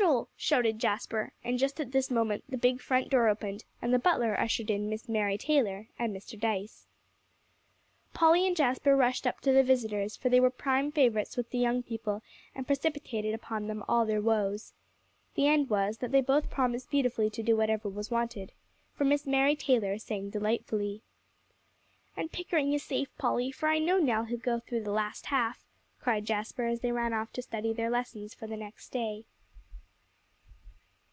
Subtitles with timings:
[0.00, 3.98] "Capital!" shouted Jasper; and just at this moment the big front door opened, and the
[3.98, 6.38] butler ushered in Miss Mary Taylor and Mr.
[6.38, 6.86] Dyce.
[8.14, 11.58] Polly and Jasper rushed up to the visitors, for they were prime favorites with the
[11.58, 12.22] young people,
[12.54, 14.72] and precipitated upon them all their woes.
[15.34, 18.52] The end was, that they both promised beautifully to do whatever was wanted,
[18.94, 21.02] for Miss Mary Taylor sang delightfully.
[22.16, 25.64] "And Pickering is safe, Polly, for I know now he'll go through the last half,"
[26.00, 29.24] cried Jasper as they ran off to study their lessons for the next day.